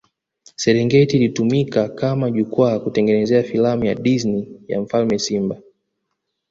Serengeti 0.55 1.17
ilitumika 1.17 1.89
kama 1.89 2.31
jukwaa 2.31 2.79
kutengeneza 2.79 3.43
filamu 3.43 3.85
ya 3.85 3.95
Disney 3.95 4.49
ya 4.67 4.81
mfalme 4.81 5.19
simba 5.19 5.61